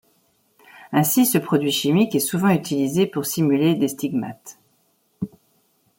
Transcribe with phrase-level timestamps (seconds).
[0.91, 4.57] Ainsi, ce produit chimique est souvent utilisé pour simuler des stigmates.